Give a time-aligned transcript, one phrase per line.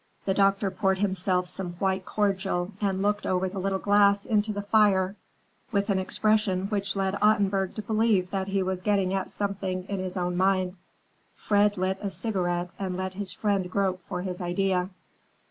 [0.25, 4.63] The doctor poured himself some white cordial and looked over the little glass into the
[4.63, 5.15] fire
[5.71, 9.99] with an expression which led Ottenburg to believe that he was getting at something in
[9.99, 10.75] his own mind.
[11.35, 14.89] Fred lit a cigarette and let his friend grope for his idea.